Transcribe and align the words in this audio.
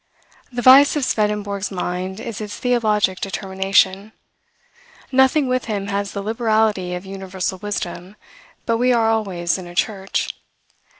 The 0.51 0.63
vice 0.63 0.95
of 0.95 1.05
Swedenborg's 1.05 1.69
mind 1.69 2.19
is 2.19 2.41
its 2.41 2.57
theologic 2.57 3.19
determination. 3.21 4.13
Nothing 5.11 5.47
with 5.47 5.65
him 5.65 5.89
has 5.89 6.13
the 6.13 6.23
liberality 6.23 6.95
of 6.95 7.05
universal 7.05 7.59
wisdom, 7.59 8.15
but 8.65 8.77
we 8.77 8.91
are 8.91 9.11
always 9.11 9.59
in 9.59 9.67
a 9.67 9.75
church. 9.75 10.31